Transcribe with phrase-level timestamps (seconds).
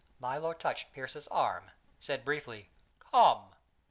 [0.19, 1.69] Milo touched Pearse's arm,
[1.99, 3.53] said briefly, "Come!"